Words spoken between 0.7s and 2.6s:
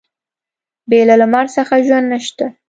بې له لمر څخه ژوند نشته.